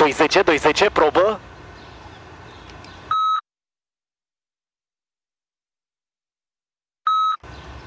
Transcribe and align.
210, 0.00 0.42
210, 0.42 0.90
probă. 0.90 1.40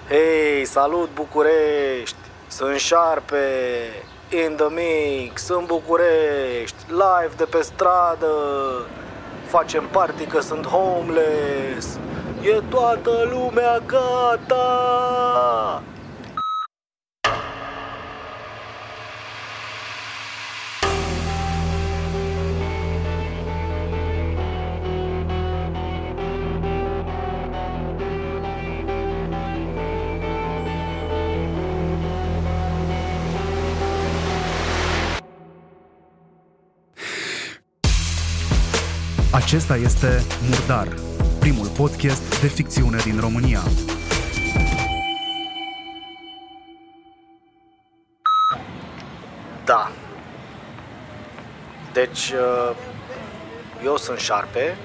Hei, 0.07 0.65
salut 0.65 1.09
București! 1.13 2.15
Sunt 2.47 2.77
Șarpe, 2.77 3.37
in 4.29 4.55
the 4.55 4.67
mix, 4.69 5.47
în 5.49 5.65
București, 5.65 6.75
live 6.87 7.33
de 7.37 7.43
pe 7.43 7.61
stradă, 7.61 8.35
facem 9.45 9.87
party 9.87 10.25
că 10.25 10.39
sunt 10.39 10.65
homeless, 10.65 11.99
e 12.41 12.61
toată 12.69 13.29
lumea 13.31 13.79
gata! 13.85 14.63
Acesta 39.43 39.75
este 39.75 40.23
Murdar, 40.49 40.87
primul 41.39 41.67
podcast 41.67 42.41
de 42.41 42.47
ficțiune 42.47 42.97
din 42.97 43.19
România. 43.19 43.59
Da. 49.65 49.91
Deci, 51.93 52.31
uh, 52.31 52.75
eu 53.83 53.97
sunt 53.97 54.17
șarpe, 54.17 54.77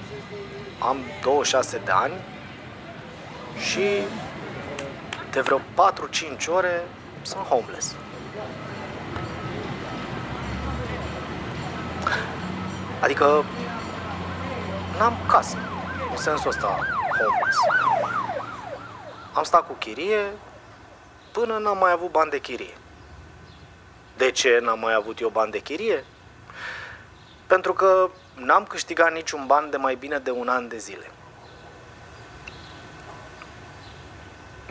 am 0.78 0.96
26 1.22 1.80
de 1.84 1.90
ani 1.90 2.14
și 3.70 3.80
de 5.30 5.40
vreo 5.40 5.58
4-5 5.58 6.46
ore 6.48 6.82
sunt 7.22 7.42
homeless. 7.42 7.94
Adică 13.00 13.44
n-am 14.98 15.16
casă, 15.28 15.56
în 16.10 16.16
sensul 16.16 16.50
ăsta 16.50 16.78
homeless. 17.18 17.58
Am 19.32 19.42
stat 19.42 19.66
cu 19.66 19.72
chirie 19.72 20.32
până 21.32 21.58
n-am 21.58 21.78
mai 21.78 21.90
avut 21.90 22.10
bani 22.10 22.30
de 22.30 22.38
chirie. 22.38 22.76
De 24.16 24.30
ce 24.30 24.58
n-am 24.62 24.78
mai 24.78 24.94
avut 24.94 25.20
eu 25.20 25.28
bani 25.28 25.50
de 25.50 25.58
chirie? 25.58 26.04
Pentru 27.46 27.72
că 27.72 28.10
n-am 28.34 28.64
câștigat 28.64 29.12
niciun 29.12 29.46
ban 29.46 29.70
de 29.70 29.76
mai 29.76 29.94
bine 29.94 30.18
de 30.18 30.30
un 30.30 30.48
an 30.48 30.68
de 30.68 30.78
zile. 30.78 31.10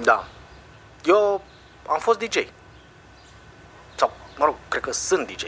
Da. 0.01 0.27
Eu 1.03 1.41
am 1.87 1.99
fost 1.99 2.19
DJ. 2.19 2.37
Sau, 3.95 4.11
mă 4.37 4.45
rog, 4.45 4.55
cred 4.67 4.81
că 4.81 4.91
sunt 4.91 5.27
DJ. 5.27 5.43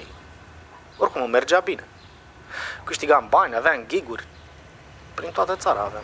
Oricum 0.97 1.21
îmi 1.21 1.31
mergea 1.31 1.59
bine. 1.59 1.87
Câștigam 2.83 3.27
bani, 3.29 3.55
aveam 3.55 3.83
giguri. 3.87 4.27
Prin 5.19 5.31
toată 5.31 5.55
țara 5.55 5.79
aveam. 5.79 6.03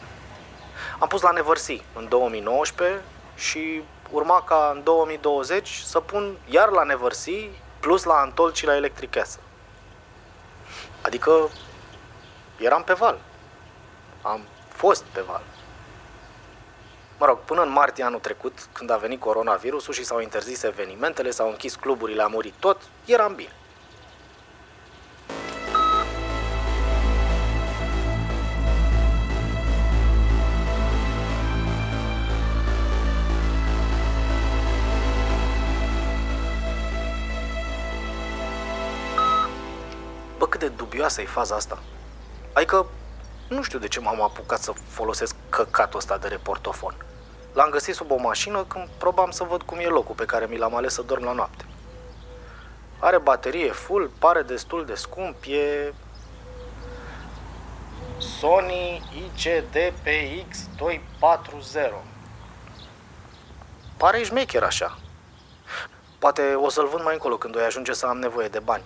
Am 0.99 1.07
pus 1.07 1.21
la 1.21 1.31
Nevărsi 1.31 1.83
în 1.93 2.09
2019 2.09 3.01
și 3.35 3.81
urma 4.11 4.43
ca 4.43 4.71
în 4.75 4.83
2020 4.83 5.81
să 5.85 5.99
pun 5.99 6.37
iar 6.45 6.69
la 6.69 6.83
Nevărsi 6.83 7.49
plus 7.79 8.03
la 8.03 8.13
Antol 8.13 8.53
și 8.53 8.65
la 8.65 8.75
Electric 8.75 9.09
Castle. 9.09 9.41
Adică 11.01 11.49
eram 12.57 12.83
pe 12.83 12.93
val. 12.93 13.19
Am 14.21 14.41
fost 14.67 15.03
pe 15.03 15.21
val. 15.21 15.43
Mă 17.17 17.25
rog, 17.25 17.39
până 17.39 17.61
în 17.61 17.71
martie 17.71 18.03
anul 18.03 18.19
trecut, 18.19 18.67
când 18.71 18.89
a 18.89 18.97
venit 18.97 19.19
coronavirusul 19.19 19.93
și 19.93 20.03
s-au 20.03 20.19
interzis 20.19 20.63
evenimentele, 20.63 21.29
s-au 21.29 21.47
închis 21.47 21.75
cluburile, 21.75 22.21
a 22.21 22.27
murit 22.27 22.53
tot, 22.59 22.81
eram 23.05 23.35
bine. 23.35 23.53
Dubioasă 40.95 41.21
e 41.21 41.25
faza 41.25 41.55
asta. 41.55 41.77
Adică, 42.53 42.85
nu 43.47 43.63
știu 43.63 43.79
de 43.79 43.87
ce 43.87 43.99
m-am 43.99 44.21
apucat 44.21 44.59
să 44.59 44.73
folosesc 44.87 45.35
căcatul 45.49 45.99
ăsta 45.99 46.17
de 46.17 46.27
reportofon. 46.27 46.95
L-am 47.53 47.69
găsit 47.69 47.95
sub 47.95 48.11
o 48.11 48.15
mașină 48.15 48.63
când 48.63 48.87
probam 48.97 49.31
să 49.31 49.43
văd 49.43 49.61
cum 49.61 49.77
e 49.77 49.85
locul 49.85 50.15
pe 50.15 50.25
care 50.25 50.45
mi 50.45 50.57
l-am 50.57 50.75
ales 50.75 50.93
să 50.93 51.01
dorm 51.01 51.23
la 51.23 51.31
noapte. 51.31 51.65
Are 52.99 53.17
baterie 53.17 53.71
full, 53.71 54.11
pare 54.19 54.41
destul 54.41 54.85
de 54.85 54.95
scump, 54.95 55.35
e... 55.43 55.93
Sony 58.17 59.01
ICDPX 59.13 60.57
240. 60.77 61.91
Pare 63.97 64.23
șmecher 64.23 64.63
așa. 64.63 64.97
Poate 66.19 66.53
o 66.53 66.69
să-l 66.69 66.87
vând 66.87 67.03
mai 67.03 67.13
încolo 67.13 67.37
când 67.37 67.55
o 67.55 67.59
ajunge 67.59 67.93
să 67.93 68.05
am 68.05 68.17
nevoie 68.17 68.47
de 68.47 68.59
bani. 68.59 68.83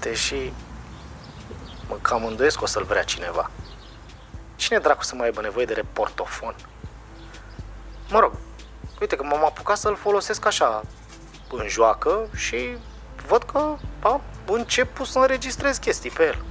Deși 0.00 0.52
mă 1.88 1.96
cam 2.02 2.24
îndoiesc 2.24 2.56
că 2.56 2.64
o 2.64 2.66
să-l 2.66 2.84
vrea 2.84 3.02
cineva. 3.02 3.50
Cine 4.56 4.78
dracu 4.78 5.02
să 5.02 5.14
mai 5.14 5.26
aibă 5.26 5.40
nevoie 5.40 5.64
de 5.64 5.72
reportofon? 5.72 6.54
Mă 8.08 8.18
rog, 8.18 8.32
uite 9.00 9.16
că 9.16 9.24
m-am 9.24 9.44
apucat 9.44 9.76
să-l 9.76 9.96
folosesc 9.96 10.46
așa 10.46 10.82
în 11.50 11.68
joacă 11.68 12.28
și 12.34 12.76
văd 13.26 13.42
că 13.42 13.76
am 14.00 14.22
început 14.46 15.06
să 15.06 15.18
înregistrez 15.18 15.78
chestii 15.78 16.10
pe 16.10 16.24
el. 16.24 16.42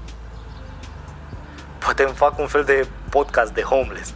Poate 1.78 2.04
îmi 2.04 2.16
fac 2.16 2.40
un 2.40 2.48
fel 2.48 2.64
de 2.64 2.88
podcast 3.10 3.54
de 3.54 3.62
homeless. 3.62 4.14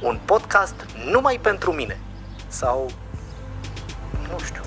Un 0.00 0.20
podcast 0.24 0.74
numai 1.04 1.38
pentru 1.42 1.72
mine. 1.72 2.00
Sau... 2.48 2.90
nu 4.30 4.38
știu. 4.38 4.62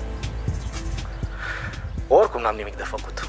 Oricum 2.08 2.40
n-am 2.40 2.56
nimic 2.56 2.76
de 2.76 2.82
făcut. 2.82 3.23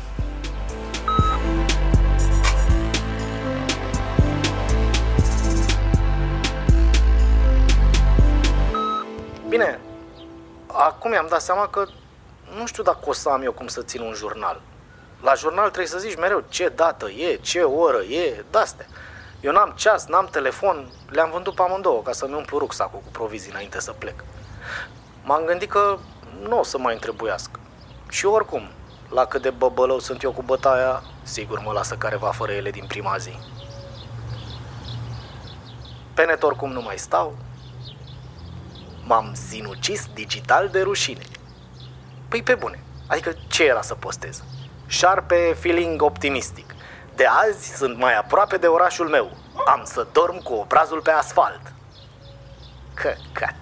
Bine, 9.48 9.80
acum 10.68 11.10
mi-am 11.10 11.28
dat 11.30 11.42
seama 11.42 11.68
că 11.68 11.86
nu 12.58 12.66
știu 12.66 12.84
dacă 12.84 13.00
o 13.06 13.14
să 13.14 13.30
am 13.30 13.42
eu 13.42 13.52
cum 13.52 13.68
să 13.68 13.82
țin 13.82 14.02
un 14.02 14.14
jurnal. 14.14 14.62
La 15.22 15.34
jurnal 15.34 15.66
trebuie 15.66 15.88
să 15.88 15.98
zici 15.98 16.18
mereu 16.18 16.44
ce 16.50 16.70
dată 16.76 17.10
e, 17.10 17.36
ce 17.36 17.62
oră 17.62 18.02
e, 18.02 18.44
de-astea. 18.52 18.86
Eu 19.42 19.52
n-am 19.52 19.74
ceas, 19.76 20.06
n-am 20.06 20.28
telefon, 20.32 20.92
le-am 21.10 21.32
vândut 21.32 21.56
pe 21.56 21.62
amândouă 21.62 22.02
ca 22.02 22.12
să-mi 22.12 22.34
umplu 22.34 22.58
rucsacul 22.58 23.00
cu 23.00 23.12
provizii 23.12 23.52
înainte 23.52 23.80
să 23.80 23.92
plec. 23.92 24.24
M-am 25.24 25.44
gândit 25.46 25.70
că 25.70 25.98
nu 26.42 26.60
o 26.60 26.64
să 26.64 26.78
mai 26.78 26.94
întrebuiască. 26.94 27.60
Și 28.10 28.26
oricum, 28.26 28.70
la 29.10 29.26
cât 29.26 29.42
de 29.42 29.50
băbălău 29.50 30.00
sunt 30.00 30.24
eu 30.24 30.32
cu 30.32 30.42
bătaia, 30.42 31.04
sigur 31.24 31.60
mă 31.60 31.72
lasă 31.72 31.96
careva 31.96 32.32
fără 32.32 32.52
ele 32.52 32.70
din 32.70 32.86
prima 32.88 33.18
zi. 33.18 33.40
Pe 36.14 36.26
net 36.26 36.44
oricum 36.44 36.72
nu 36.72 36.82
mai 36.82 36.98
stau, 36.98 37.36
m-am 39.05 39.34
sinucis 39.34 40.07
digital 40.13 40.69
de 40.69 40.81
rușine. 40.81 41.23
Păi 42.28 42.43
pe 42.43 42.55
bune, 42.55 42.79
adică 43.07 43.34
ce 43.47 43.63
era 43.63 43.81
să 43.81 43.96
postez? 43.96 44.43
Șarpe 44.87 45.55
feeling 45.59 46.02
optimistic. 46.02 46.75
De 47.16 47.25
azi 47.25 47.75
sunt 47.75 47.97
mai 47.97 48.17
aproape 48.17 48.57
de 48.57 48.67
orașul 48.67 49.07
meu. 49.07 49.37
Am 49.66 49.84
să 49.85 50.07
dorm 50.11 50.41
cu 50.41 50.53
obrazul 50.53 51.02
pe 51.02 51.11
asfalt. 51.11 51.73
Căcat. 52.93 53.55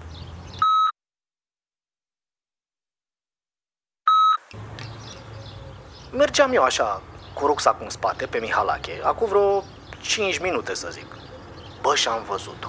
Mergeam 6.12 6.52
eu 6.52 6.62
așa, 6.62 7.02
cu 7.34 7.46
rucsacul 7.46 7.84
în 7.84 7.90
spate, 7.90 8.26
pe 8.26 8.38
Mihalache, 8.38 9.00
acum 9.02 9.28
vreo 9.28 9.64
5 10.00 10.38
minute 10.38 10.74
să 10.74 10.88
zic. 10.90 11.06
Bă, 11.80 11.94
și-am 11.94 12.24
văzut-o 12.24 12.68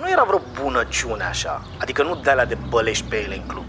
nu 0.00 0.10
era 0.10 0.24
vreo 0.24 0.40
bunăciune 0.62 1.24
așa, 1.24 1.62
adică 1.80 2.02
nu 2.02 2.14
de 2.14 2.30
alea 2.30 2.44
de 2.44 2.58
bălești 2.68 3.08
pe 3.08 3.16
ele 3.22 3.34
în 3.34 3.46
club. 3.46 3.64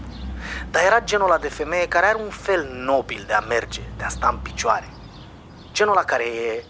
Dar 0.70 0.82
era 0.82 1.00
genul 1.00 1.26
ăla 1.26 1.38
de 1.38 1.48
femeie 1.48 1.88
care 1.88 2.06
are 2.06 2.18
un 2.22 2.30
fel 2.30 2.68
nobil 2.72 3.24
de 3.26 3.32
a 3.32 3.40
merge, 3.40 3.80
de 3.96 4.04
a 4.04 4.08
sta 4.08 4.28
în 4.28 4.38
picioare. 4.38 4.88
Genul 5.72 5.92
ăla 5.92 6.04
care 6.04 6.24
e, 6.24 6.64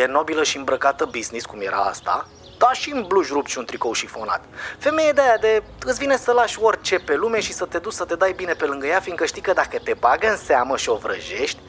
e 0.00 0.06
nobilă 0.06 0.42
și 0.42 0.56
îmbrăcată 0.56 1.04
business, 1.04 1.46
cum 1.46 1.60
era 1.60 1.76
asta, 1.76 2.28
dar 2.58 2.74
și 2.74 2.90
în 2.90 3.04
bluj 3.08 3.30
rupt 3.30 3.48
și 3.48 3.58
un 3.58 3.64
tricou 3.64 3.92
șifonat. 3.92 4.44
Femeie 4.78 5.12
de 5.12 5.20
aia 5.20 5.36
de 5.40 5.62
îți 5.84 5.98
vine 5.98 6.16
să 6.16 6.32
lași 6.32 6.58
orice 6.60 6.98
pe 6.98 7.14
lume 7.14 7.40
și 7.40 7.52
să 7.52 7.64
te 7.64 7.78
duci 7.78 7.92
să 7.92 8.04
te 8.04 8.14
dai 8.14 8.32
bine 8.36 8.52
pe 8.52 8.64
lângă 8.64 8.86
ea, 8.86 9.00
fiindcă 9.00 9.24
știi 9.26 9.42
că 9.42 9.52
dacă 9.52 9.78
te 9.84 9.94
bagă 9.98 10.30
în 10.30 10.36
seamă 10.36 10.76
și 10.76 10.88
o 10.88 10.96
vrăjești, 10.96 11.60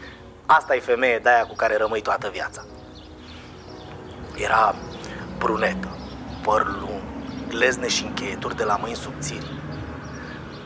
asta 0.45 0.75
e 0.75 0.79
femeie 0.79 1.19
de 1.19 1.29
aia 1.29 1.45
cu 1.45 1.55
care 1.55 1.77
rămâi 1.77 2.01
toată 2.01 2.29
viața. 2.29 2.65
Era 4.35 4.75
brunetă, 5.37 5.97
păr 6.43 6.65
lung, 6.65 7.04
glezne 7.55 7.87
și 7.87 8.03
încheieturi 8.03 8.55
de 8.55 8.63
la 8.63 8.75
mâini 8.75 8.95
subțiri. 8.95 9.51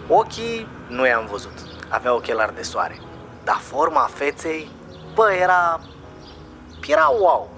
Ochii 0.07 0.67
nu 0.87 1.07
i-am 1.07 1.25
văzut, 1.25 1.57
avea 1.89 2.13
ochelari 2.13 2.55
de 2.55 2.61
soare, 2.61 2.99
dar 3.43 3.55
forma 3.55 4.09
feței, 4.13 4.69
bă, 5.13 5.31
era... 5.31 5.79
era 6.87 7.07
wow. 7.19 7.49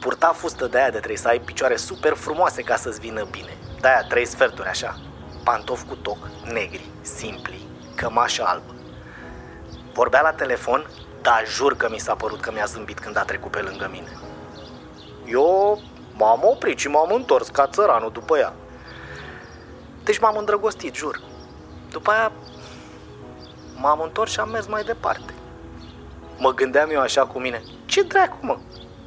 Purta 0.00 0.32
fustă 0.32 0.66
de 0.66 0.78
aia 0.78 0.90
de 0.90 0.96
trebuie 0.96 1.16
să 1.16 1.28
ai 1.28 1.40
picioare 1.40 1.76
super 1.76 2.14
frumoase 2.14 2.62
ca 2.62 2.76
să-ți 2.76 3.00
vină 3.00 3.24
bine. 3.30 3.56
De 3.80 3.88
aia 3.88 4.02
trei 4.08 4.24
sferturi 4.26 4.68
așa, 4.68 5.00
pantofi 5.44 5.84
cu 5.84 5.94
toc, 5.94 6.18
negri, 6.44 6.90
simpli, 7.00 7.66
cămașă 7.94 8.44
albă. 8.46 8.74
Vorbea 9.92 10.22
la 10.22 10.32
telefon, 10.32 10.86
dar 11.22 11.42
jur 11.46 11.76
că 11.76 11.88
mi 11.90 11.98
s-a 11.98 12.14
părut 12.14 12.40
că 12.40 12.52
mi-a 12.52 12.64
zâmbit 12.64 12.98
când 12.98 13.16
a 13.16 13.22
trecut 13.22 13.50
pe 13.50 13.60
lângă 13.60 13.88
mine. 13.90 14.18
Eu 15.26 15.80
m-am 16.18 16.40
oprit 16.42 16.78
și 16.78 16.88
m-am 16.88 17.12
întors 17.14 17.48
ca 17.48 17.66
țăranul 17.66 18.12
după 18.12 18.38
ea. 18.38 18.52
Deci 20.04 20.18
m-am 20.18 20.36
îndrăgostit, 20.36 20.94
jur. 20.94 21.20
După 21.90 22.10
aia 22.10 22.32
m-am 23.76 24.00
întors 24.00 24.32
și 24.32 24.40
am 24.40 24.48
mers 24.48 24.66
mai 24.66 24.82
departe. 24.84 25.34
Mă 26.38 26.54
gândeam 26.54 26.90
eu 26.90 27.00
așa 27.00 27.26
cu 27.26 27.38
mine, 27.38 27.62
ce 27.84 28.02
dracu 28.02 28.36
mă? 28.40 28.58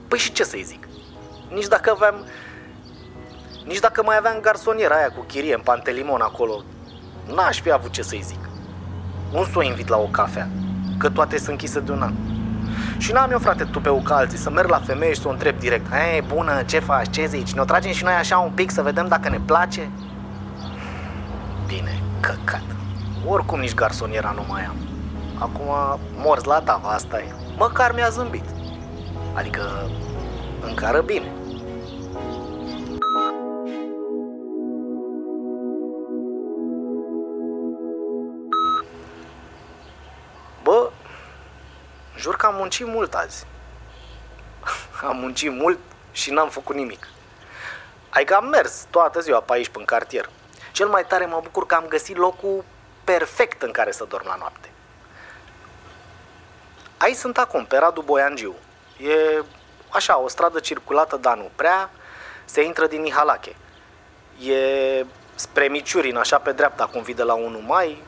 Păi 0.07 0.19
și 0.19 0.31
ce 0.31 0.43
să-i 0.43 0.63
zic? 0.63 0.87
Nici 1.49 1.67
dacă 1.67 1.91
aveam... 1.91 2.25
Nici 3.65 3.79
dacă 3.79 4.03
mai 4.03 4.17
aveam 4.17 4.39
garsoniera 4.39 4.95
aia 4.95 5.11
cu 5.11 5.23
chirie 5.27 5.53
în 5.53 5.61
Pantelimon 5.61 6.21
acolo, 6.21 6.63
n-aș 7.25 7.61
fi 7.61 7.71
avut 7.71 7.91
ce 7.91 8.01
să-i 8.01 8.21
zic. 8.21 8.49
Un 9.33 9.45
să 9.45 9.57
o 9.57 9.61
invit 9.61 9.87
la 9.87 9.97
o 9.97 10.07
cafea, 10.11 10.47
că 10.97 11.09
toate 11.09 11.37
sunt 11.37 11.49
închise 11.49 11.79
de 11.79 11.91
un 11.91 12.01
an. 12.01 12.13
Și 13.01 13.11
n-am 13.11 13.31
eu, 13.31 13.39
frate, 13.39 13.63
tupeu 13.63 14.01
ca 14.03 14.15
alții, 14.15 14.37
să 14.37 14.49
merg 14.49 14.69
la 14.69 14.79
femeie 14.79 15.13
și 15.13 15.21
să 15.21 15.27
o 15.27 15.31
întreb 15.31 15.59
direct 15.59 15.93
Hei, 15.93 16.21
bună, 16.21 16.63
ce 16.65 16.79
faci, 16.79 17.09
ce 17.09 17.25
zici? 17.25 17.53
Ne-o 17.53 17.63
tragem 17.63 17.91
și 17.91 18.03
noi 18.03 18.13
așa 18.13 18.37
un 18.37 18.51
pic 18.51 18.71
să 18.71 18.81
vedem 18.81 19.07
dacă 19.07 19.29
ne 19.29 19.39
place? 19.45 19.89
Bine, 21.67 22.01
căcat. 22.19 22.63
Oricum 23.27 23.59
nici 23.59 23.73
garsoniera 23.73 24.33
nu 24.35 24.45
mai 24.47 24.65
am. 24.65 24.75
Acum 25.39 25.99
morți 26.15 26.47
la 26.47 26.61
tava, 26.61 26.89
asta 26.89 27.19
e. 27.19 27.33
Măcar 27.57 27.93
mi-a 27.95 28.09
zâmbit. 28.09 28.45
Adică 29.33 29.61
încară 30.59 31.01
bine. 31.01 31.31
Jur 42.21 42.35
că 42.35 42.45
am 42.45 42.55
muncit 42.55 42.85
mult 42.85 43.13
azi. 43.13 43.45
Am 45.09 45.17
muncit 45.17 45.51
mult 45.51 45.79
și 46.11 46.31
n-am 46.31 46.49
făcut 46.49 46.75
nimic. 46.75 47.07
Adică 48.09 48.35
am 48.35 48.45
mers 48.45 48.85
toată 48.89 49.19
ziua 49.19 49.39
pe 49.39 49.53
aici, 49.53 49.69
în 49.73 49.85
cartier. 49.85 50.29
Cel 50.71 50.87
mai 50.87 51.05
tare 51.05 51.25
mă 51.25 51.39
bucur 51.43 51.65
că 51.65 51.75
am 51.75 51.85
găsit 51.87 52.17
locul 52.17 52.63
perfect 53.03 53.61
în 53.61 53.71
care 53.71 53.91
să 53.91 54.05
dorm 54.09 54.27
la 54.27 54.35
noapte. 54.35 54.69
Aici 56.97 57.15
sunt 57.15 57.37
acum, 57.37 57.65
pe 57.65 57.77
Radu 57.77 58.01
Boiangiu. 58.01 58.55
E 58.97 59.43
așa, 59.89 60.19
o 60.19 60.27
stradă 60.27 60.59
circulată, 60.59 61.17
dar 61.17 61.37
nu 61.37 61.51
prea. 61.55 61.89
Se 62.45 62.63
intră 62.63 62.87
din 62.87 63.01
Mihalache. 63.01 63.55
E 64.39 65.05
spre 65.35 65.67
Miciurin, 65.67 66.17
așa 66.17 66.37
pe 66.37 66.51
dreapta, 66.51 66.85
cum 66.85 67.01
vii 67.01 67.13
de 67.13 67.23
la 67.23 67.33
1 67.33 67.59
mai. 67.59 68.03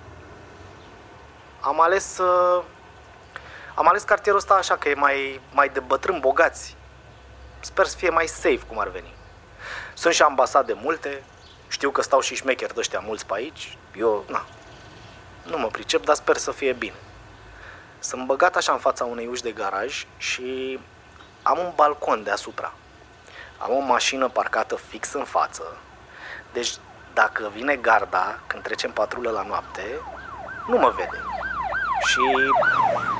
Am 1.59 1.81
ales 1.81 2.17
uh, 2.17 2.63
am 3.75 3.87
ales 3.87 4.03
cartierul 4.03 4.39
ăsta 4.39 4.53
așa 4.53 4.77
că 4.77 4.89
e 4.89 4.93
mai, 4.93 5.41
mai 5.51 5.69
de 5.69 5.79
bătrân 5.79 6.19
bogați. 6.19 6.75
Sper 7.59 7.85
să 7.85 7.97
fie 7.97 8.09
mai 8.09 8.27
safe 8.27 8.59
cum 8.67 8.79
ar 8.79 8.87
veni. 8.87 9.13
Sunt 9.93 10.13
și 10.13 10.21
ambasade 10.21 10.73
multe, 10.73 11.23
știu 11.67 11.89
că 11.89 12.01
stau 12.01 12.19
și 12.19 12.35
șmecheri 12.35 12.73
de 12.73 12.79
ăștia 12.79 12.99
mulți 12.99 13.25
pe 13.25 13.33
aici. 13.35 13.77
Eu, 13.95 14.25
na, 14.27 14.45
nu 15.43 15.57
mă 15.57 15.67
pricep, 15.67 16.05
dar 16.05 16.15
sper 16.15 16.37
să 16.37 16.51
fie 16.51 16.73
bine. 16.73 16.95
Sunt 17.99 18.25
băgat 18.25 18.55
așa 18.55 18.71
în 18.71 18.77
fața 18.77 19.05
unei 19.05 19.27
uși 19.27 19.41
de 19.41 19.51
garaj 19.51 20.05
și 20.17 20.79
am 21.43 21.57
un 21.57 21.71
balcon 21.75 22.23
deasupra. 22.23 22.73
Am 23.57 23.71
o 23.71 23.79
mașină 23.79 24.29
parcată 24.29 24.75
fix 24.75 25.13
în 25.13 25.23
față. 25.23 25.77
Deci 26.53 26.73
dacă 27.13 27.51
vine 27.53 27.75
garda 27.75 28.39
când 28.47 28.63
trecem 28.63 28.91
patrulă 28.91 29.29
la 29.29 29.43
noapte, 29.43 29.99
nu 30.67 30.77
mă 30.77 30.93
vede. 30.95 31.21
Și 32.05 32.21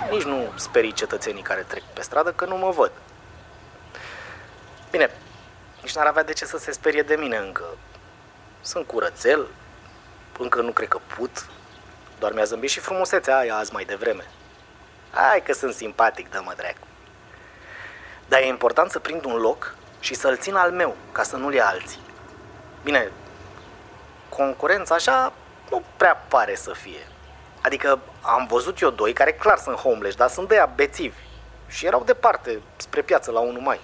nici 0.10 0.24
nu 0.24 0.52
sperii 0.56 0.94
cetățenii 0.94 1.42
care 1.42 1.62
trec 1.62 1.84
pe 1.94 2.02
stradă 2.02 2.32
că 2.32 2.46
nu 2.46 2.58
mă 2.58 2.70
văd. 2.70 2.92
Bine, 4.92 5.12
nici 5.82 5.96
n-ar 5.96 6.06
avea 6.06 6.24
de 6.24 6.34
ce 6.34 6.46
să 6.46 6.58
se 6.58 6.72
sperie 6.72 7.02
de 7.02 7.16
mine 7.16 7.38
încă. 7.38 7.66
Sunt 8.62 8.88
curățel, 8.88 9.48
încă 10.40 10.62
nu 10.62 10.72
cred 10.72 10.88
că 10.88 11.00
put, 11.18 11.46
doar 12.20 12.34
mi-a 12.34 12.44
zâmbit 12.44 12.70
și 12.70 12.80
frumusețea 12.80 13.38
aia 13.38 13.56
azi 13.56 13.74
mai 13.74 13.86
devreme. 13.86 14.26
Hai 15.12 15.42
că 15.44 15.54
sunt 15.54 15.74
simpatic, 15.74 16.32
dă-mă 16.32 16.54
dracu. 16.56 16.88
Dar 18.28 18.42
e 18.42 18.46
important 18.46 18.92
să 18.92 19.00
prind 19.00 19.26
un 19.26 19.36
loc 19.36 19.76
și 20.00 20.14
să-l 20.14 20.38
țin 20.38 20.56
al 20.56 20.72
meu, 20.72 20.96
ca 21.12 21.24
să 21.24 21.36
nu-l 21.36 21.54
ia 21.54 21.66
alții. 21.68 22.00
Bine, 22.84 23.12
concurența 24.30 24.96
așa 24.96 25.34
nu 25.70 25.84
prea 25.98 26.16
pare 26.28 26.56
să 26.56 26.74
fie. 26.74 27.08
Adică 27.64 28.00
am 28.22 28.46
văzut 28.46 28.80
eu 28.80 28.90
doi 28.90 29.14
care 29.14 29.34
clar 29.34 29.58
sunt 29.58 29.76
homeless, 29.76 30.18
dar 30.18 30.30
sunt 30.30 30.48
de 30.48 30.54
aia 30.54 30.66
bețivi. 30.76 31.18
Și 31.68 31.86
erau 31.86 32.04
departe, 32.04 32.62
spre 32.78 33.02
piață, 33.02 33.32
la 33.32 33.40
1 33.40 33.60
mai. 33.60 33.80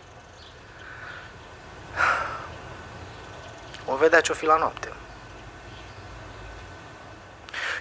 O 3.86 3.96
vedea 3.96 4.22
ce-o 4.22 4.36
fi 4.36 4.46
la 4.46 4.58
noapte. 4.58 4.94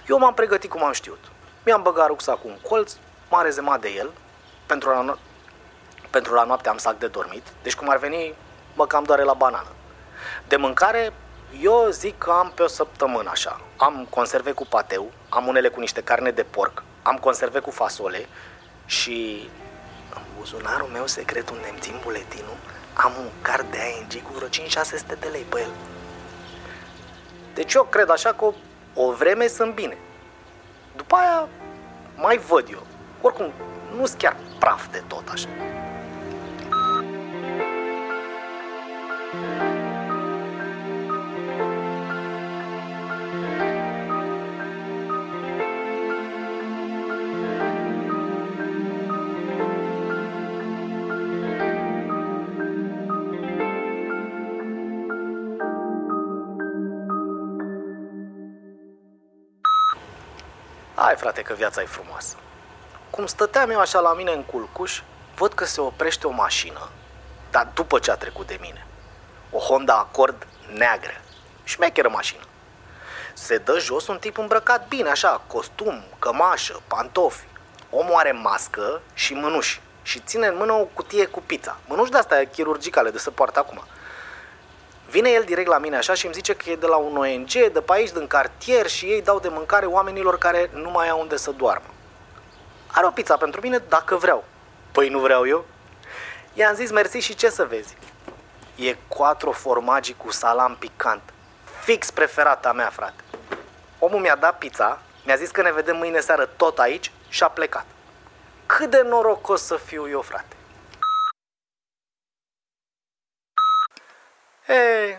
Eu 0.09 0.19
m-am 0.19 0.35
pregătit 0.35 0.71
cum 0.71 0.85
am 0.85 0.93
știut. 0.93 1.25
Mi-am 1.65 1.83
băgat 1.83 2.07
rucsacul 2.07 2.51
în 2.51 2.59
colț, 2.69 2.93
m-am 3.31 3.43
rezemat 3.43 3.81
de 3.81 3.89
el. 3.89 4.11
Pentru 4.67 4.89
la, 4.89 5.15
no- 5.15 5.19
pentru 6.11 6.35
la 6.35 6.45
noapte 6.45 6.69
am 6.69 6.79
sac 6.79 6.99
de 6.99 7.07
dormit, 7.07 7.47
deci 7.63 7.75
cum 7.75 7.89
ar 7.91 7.97
veni, 7.97 8.35
mă 8.75 8.87
cam 8.87 9.05
doare 9.05 9.23
la 9.23 9.35
banană. 9.35 9.69
De 10.49 10.57
mâncare, 10.57 11.13
eu 11.61 11.89
zic 11.91 12.19
că 12.19 12.31
am 12.31 12.53
pe 12.55 12.63
o 12.63 12.67
săptămână 12.67 13.31
așa. 13.31 13.61
Am 13.77 14.07
conserve 14.11 14.53
cu 14.53 14.67
pateu, 14.67 15.13
am 15.29 15.47
unele 15.47 15.69
cu 15.69 15.81
niște 15.81 16.01
carne 16.03 16.31
de 16.31 16.43
porc, 16.43 16.83
am 17.03 17.17
conserve 17.17 17.59
cu 17.59 17.71
fasole 17.71 18.27
și 18.87 19.49
în 20.15 20.23
buzunarul 20.39 20.89
meu 20.89 21.07
secret 21.07 21.51
unde 21.51 21.69
îmi 21.71 21.79
țin 21.81 22.01
buletinul, 22.03 22.57
am 22.93 23.13
un 23.19 23.29
card 23.43 23.71
de 23.71 23.79
ING 23.99 24.23
cu 24.23 24.33
vreo 24.33 24.49
5-600 24.49 24.51
de 25.21 25.29
lei 25.31 25.47
pe 25.49 25.61
el. 25.61 25.71
Deci 27.55 27.75
eu 27.75 27.85
cred 27.85 28.11
așa 28.11 28.33
că 28.33 28.45
o, 28.45 28.55
o 28.95 29.13
vreme 29.13 29.47
sunt 29.47 29.75
bine. 29.75 29.97
După 30.97 31.15
aia 31.15 31.49
mai 32.17 32.37
văd 32.37 32.69
eu. 32.71 32.87
Oricum, 33.21 33.53
nu 33.97 34.07
sunt 34.07 34.19
chiar 34.19 34.37
praf 34.59 34.91
de 34.91 35.03
tot 35.07 35.29
așa. 35.29 35.49
Hai 61.01 61.17
frate 61.17 61.43
că 61.43 61.55
viața 61.55 61.83
e 61.83 61.87
frumoasă. 61.87 62.37
Cum 63.11 63.27
stăteam 63.27 63.71
eu 63.71 63.81
așa 63.81 64.01
la 64.01 64.15
mine 64.15 64.33
în 64.33 64.43
culcuș, 64.43 65.01
văd 65.35 65.53
că 65.53 65.65
se 65.65 65.81
oprește 65.81 66.27
o 66.27 66.31
mașină, 66.31 66.89
dar 67.51 67.69
după 67.75 67.99
ce 67.99 68.11
a 68.11 68.17
trecut 68.17 68.47
de 68.47 68.59
mine. 68.61 68.87
O 69.51 69.59
Honda 69.59 69.95
Accord 69.95 70.47
neagră, 70.73 71.21
șmecheră 71.65 72.09
mașină. 72.09 72.43
Se 73.35 73.59
dă 73.59 73.79
jos 73.79 74.07
un 74.07 74.19
tip 74.19 74.39
îmbrăcat 74.39 74.89
bine, 74.89 75.09
așa, 75.09 75.43
costum, 75.47 76.05
cămașă, 76.19 76.83
pantofi. 76.87 77.47
Omul 77.91 78.15
are 78.15 78.33
mască 78.33 79.01
și 79.15 79.35
mânuși 79.35 79.81
și 80.03 80.21
ține 80.21 80.47
în 80.47 80.57
mână 80.57 80.73
o 80.73 80.85
cutie 80.85 81.27
cu 81.27 81.41
pizza. 81.41 81.77
Mânuși 81.87 82.11
de-astea 82.11 82.47
chirurgicale 82.47 83.11
de 83.11 83.19
se 83.19 83.31
poartă 83.31 83.59
acum. 83.59 83.85
Vine 85.11 85.31
el 85.31 85.45
direct 85.45 85.69
la 85.69 85.79
mine 85.79 85.97
așa 85.97 86.15
și 86.15 86.25
îmi 86.25 86.35
zice 86.35 86.55
că 86.55 86.71
e 86.71 86.77
de 86.77 86.87
la 86.87 86.97
un 86.97 87.17
ONG, 87.17 87.51
de 87.51 87.81
pe 87.85 87.93
aici, 87.93 88.11
din 88.11 88.27
cartier 88.27 88.87
și 88.87 89.07
ei 89.07 89.23
dau 89.23 89.39
de 89.39 89.49
mâncare 89.49 89.87
oamenilor 89.87 90.39
care 90.39 90.71
nu 90.75 90.91
mai 90.91 91.09
au 91.09 91.21
unde 91.21 91.37
să 91.37 91.51
doarmă. 91.51 91.87
Are 92.87 93.07
o 93.07 93.11
pizza 93.11 93.37
pentru 93.37 93.61
mine 93.61 93.79
dacă 93.89 94.17
vreau. 94.17 94.45
Păi 94.93 95.09
nu 95.09 95.19
vreau 95.19 95.47
eu? 95.47 95.65
I-am 96.55 96.75
zis 96.75 96.91
mersi 96.91 97.19
și 97.19 97.35
ce 97.35 97.49
să 97.49 97.65
vezi? 97.65 97.97
E 98.75 98.97
quattro 99.09 99.51
formaggi 99.53 100.15
cu 100.17 100.31
salam 100.31 100.77
picant. 100.79 101.23
Fix 101.83 102.11
preferata 102.11 102.73
mea, 102.73 102.89
frate. 102.89 103.23
Omul 103.99 104.21
mi-a 104.21 104.37
dat 104.37 104.59
pizza, 104.59 105.01
mi-a 105.25 105.37
zis 105.37 105.51
că 105.51 105.63
ne 105.63 105.73
vedem 105.73 105.97
mâine 105.97 106.21
seară 106.21 106.49
tot 106.57 106.79
aici 106.79 107.13
și 107.29 107.43
a 107.43 107.49
plecat. 107.49 107.87
cât 108.67 108.91
de 108.91 109.03
norocos 109.03 109.63
să 109.63 109.77
fiu 109.77 110.09
eu, 110.09 110.21
frate. 110.21 110.58
E, 114.69 115.19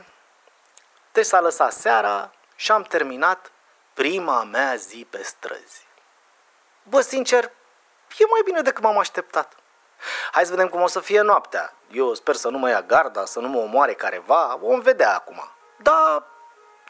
deci 1.12 1.25
s-a 1.25 1.39
lăsat 1.39 1.72
seara 1.72 2.32
și 2.56 2.72
am 2.72 2.84
terminat 2.84 3.51
prima 3.94 4.44
mea 4.44 4.75
zi 4.75 5.08
pe 5.10 5.24
străzi. 5.24 5.88
Bă, 6.84 7.01
sincer, 7.01 7.44
e 8.18 8.25
mai 8.32 8.41
bine 8.44 8.62
decât 8.62 8.84
m-am 8.84 8.98
așteptat. 8.98 9.56
Hai 10.32 10.46
să 10.46 10.50
vedem 10.50 10.68
cum 10.68 10.82
o 10.82 10.88
să 10.88 11.00
fie 11.00 11.22
noaptea. 11.22 11.74
Eu 11.91 12.13
sper 12.13 12.36
să 12.36 12.50
nu 12.50 12.58
mă 12.58 12.70
ia 12.70 12.82
garda, 12.82 13.25
să 13.25 13.39
nu 13.39 13.48
mă 13.48 13.60
omoare 13.60 13.94
careva, 13.94 14.58
vom 14.60 14.79
vedea 14.79 15.15
acum. 15.15 15.50
Dar 15.77 16.24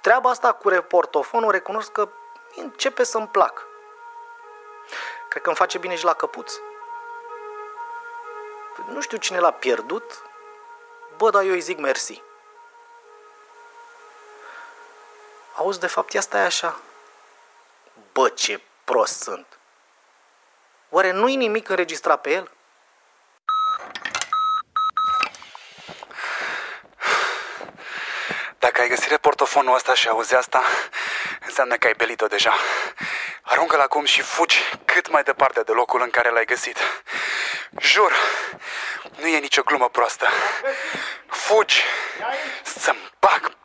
treaba 0.02 0.30
asta 0.30 0.54
cu 0.54 0.70
reportofonul 0.70 1.52
recunosc 1.52 1.92
că 1.92 2.10
începe 2.56 3.04
să-mi 3.04 3.28
plac. 3.28 3.68
Cred 5.30 5.42
că 5.42 5.48
îmi 5.48 5.58
face 5.58 5.78
bine 5.78 5.96
și 5.96 6.04
la 6.04 6.14
căpuț. 6.14 6.54
Nu 8.88 9.02
știu 9.02 9.18
cine 9.18 9.40
l-a 9.40 9.52
pierdut, 9.52 10.24
bă, 11.18 11.30
dar 11.30 11.44
eu 11.44 11.52
îi 11.52 11.60
zic 11.60 11.78
mersi. 11.78 12.28
Auzi, 15.60 15.80
de 15.80 15.88
fapt, 15.88 16.16
asta 16.16 16.38
e 16.38 16.46
așa. 16.46 16.80
Bă, 18.12 18.30
ce 18.30 18.62
prost 18.84 19.22
sunt. 19.22 19.46
Oare 20.90 21.12
nu-i 21.12 21.36
nimic 21.36 21.70
înregistrat 21.70 22.22
pe 22.22 22.32
el? 22.32 22.52
Dacă 28.60 28.82
ai 28.82 28.88
găsit 28.88 29.18
portofonul 29.18 29.76
ăsta 29.76 29.94
și 29.94 30.08
auzi 30.08 30.36
asta, 30.36 30.62
înseamnă 31.46 31.76
că 31.76 31.88
ai 31.88 31.94
belit-o 31.94 32.28
deja. 32.28 32.54
Aruncă-l 33.42 33.80
acum 33.80 34.06
și 34.06 34.22
fugi 34.22 34.58
cât 34.86 35.10
mai 35.10 35.24
departe 35.24 35.62
de 35.62 35.72
locul 35.72 36.02
în 36.02 36.10
care 36.10 36.30
l-ai 36.30 36.46
găsit. 36.46 36.78
Jur, 37.80 38.14
nu 39.18 39.28
e 39.28 39.40
nicio 39.40 39.64
glumă 39.64 39.90
proastă. 39.90 40.28
Fugi 41.28 41.84
să-mi 42.64 43.12
bag 43.20 43.58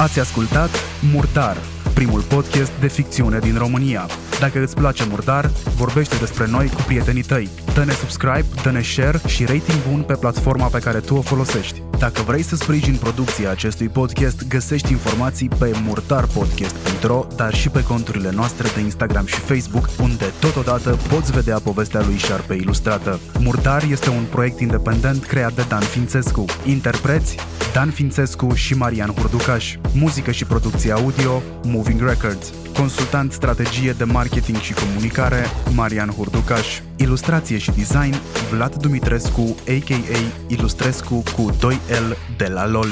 Ați 0.00 0.20
ascultat 0.20 0.70
Murdar, 1.12 1.56
primul 1.94 2.20
podcast 2.20 2.72
de 2.80 2.88
ficțiune 2.88 3.38
din 3.38 3.58
România. 3.58 4.06
Dacă 4.38 4.62
îți 4.62 4.74
place 4.74 5.04
Murdar, 5.08 5.50
vorbește 5.76 6.16
despre 6.16 6.46
noi 6.46 6.68
cu 6.68 6.82
prietenii 6.86 7.22
tăi. 7.22 7.48
Dă-ne 7.74 7.92
subscribe, 7.92 8.46
dă-ne 8.62 8.82
share 8.82 9.20
și 9.26 9.44
rating 9.44 9.78
bun 9.90 10.02
pe 10.02 10.14
platforma 10.14 10.66
pe 10.66 10.78
care 10.78 10.98
tu 10.98 11.14
o 11.14 11.20
folosești. 11.20 11.82
Dacă 11.98 12.22
vrei 12.22 12.42
să 12.42 12.56
sprijini 12.56 12.96
producția 12.96 13.50
acestui 13.50 13.88
podcast, 13.88 14.48
găsești 14.48 14.90
informații 14.90 15.48
pe 15.48 15.70
murdarpodcast.ro, 15.84 17.26
dar 17.36 17.54
și 17.54 17.68
pe 17.68 17.82
conturile 17.82 18.30
noastre 18.34 18.68
de 18.74 18.80
Instagram 18.80 19.26
și 19.26 19.40
Facebook, 19.40 19.88
unde 20.02 20.32
totodată 20.38 20.98
poți 21.08 21.32
vedea 21.32 21.58
povestea 21.58 22.02
lui 22.06 22.16
Șarpe 22.16 22.54
ilustrată. 22.54 23.20
Murdar 23.38 23.82
este 23.90 24.10
un 24.10 24.24
proiect 24.30 24.60
independent 24.60 25.24
creat 25.24 25.52
de 25.52 25.64
Dan 25.68 25.80
Fințescu. 25.80 26.44
Interpreți 26.64 27.36
Dan 27.72 27.90
Fințescu 27.90 28.54
și 28.54 28.74
Marian 28.74 29.10
Hurducaș. 29.10 29.76
Muzică 29.94 30.30
și 30.30 30.44
producție 30.44 30.92
audio 30.92 31.42
Moving 31.64 32.00
Records. 32.00 32.52
Consultant 32.74 33.32
strategie 33.32 33.92
de 33.92 34.04
marketing 34.04 34.58
și 34.58 34.74
comunicare 34.74 35.44
Marian 35.74 36.08
Hurducaș. 36.10 36.80
Ilustrație 36.96 37.58
și 37.58 37.70
design 37.70 38.14
Vlad 38.50 38.74
Dumitrescu, 38.74 39.56
a.k.a. 39.68 40.18
Ilustrescu 40.48 41.22
cu 41.36 41.50
2L 41.52 42.36
de 42.36 42.46
la 42.46 42.66
LOL. 42.66 42.88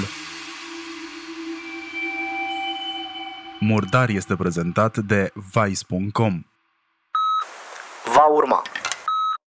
Murdar 3.61 4.08
este 4.08 4.37
prezentat 4.37 4.97
de 4.97 5.32
Vice.com. 5.52 6.42
Va 8.14 8.26
urma. 8.26 8.62